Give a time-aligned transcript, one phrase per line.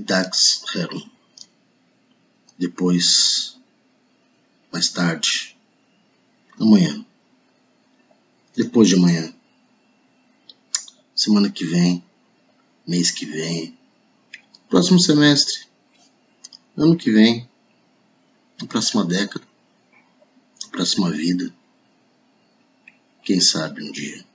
[0.00, 1.08] Dax Heron.
[2.58, 3.56] Depois,
[4.72, 5.56] mais tarde,
[6.58, 7.04] amanhã,
[8.54, 9.32] depois de amanhã,
[11.14, 12.04] semana que vem,
[12.86, 13.78] mês que vem,
[14.68, 15.66] próximo semestre,
[16.76, 17.48] ano que vem,
[18.60, 19.46] na próxima década,
[20.64, 21.52] na próxima vida,
[23.22, 24.29] quem sabe um dia.